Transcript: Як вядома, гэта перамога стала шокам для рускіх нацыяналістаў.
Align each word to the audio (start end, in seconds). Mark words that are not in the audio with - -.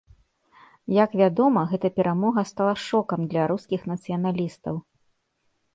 Як 1.03 1.11
вядома, 1.21 1.65
гэта 1.73 1.87
перамога 1.99 2.41
стала 2.53 2.73
шокам 2.87 3.21
для 3.33 3.45
рускіх 3.53 3.81
нацыяналістаў. 3.95 4.75